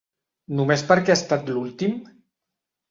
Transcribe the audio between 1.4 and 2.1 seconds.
l'últim?